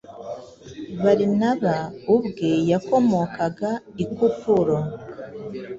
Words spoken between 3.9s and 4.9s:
i Kupuro,